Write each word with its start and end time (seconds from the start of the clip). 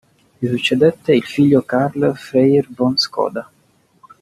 Gli 0.39 0.47
succedette 0.47 1.13
il 1.13 1.21
figlio 1.21 1.61
Karl 1.61 2.15
Freiherr 2.15 2.65
von 2.73 2.97
Škoda. 2.97 3.47